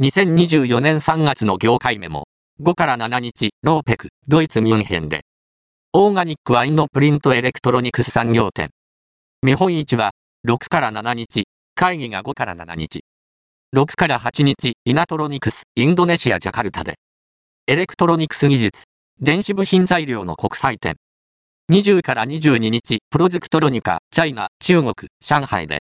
[0.00, 2.28] 2024年3月の業界メモ。
[2.62, 5.22] 5から7日、 LOPEC、ドイツミュンヘンで。
[5.92, 8.70] オーガニックワインのプリントエレクトロニクス産業展。
[9.42, 10.12] 見本市は、
[10.46, 13.00] 6から7日、会議が5から7日。
[13.74, 16.94] 6から8日、 Inatronics、インドネシア・ジャカルタで。
[17.66, 18.84] エレクトロニクス技術、
[19.20, 20.94] 電子部品材料の国際展。
[21.72, 25.76] 20から22日、 productronica China、中国、上海で。